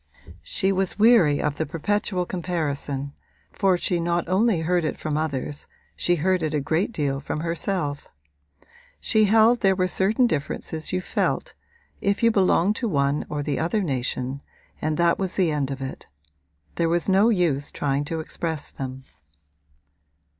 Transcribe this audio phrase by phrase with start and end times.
[0.41, 3.13] She was weary of the perpetual comparison,
[3.51, 7.41] for she not only heard it from others she heard it a great deal from
[7.41, 8.07] herself.
[8.99, 11.53] She held that there were certain differences you felt,
[12.01, 14.41] if you belonged to one or the other nation,
[14.81, 16.07] and that was the end of it:
[16.77, 19.03] there was no use trying to express them.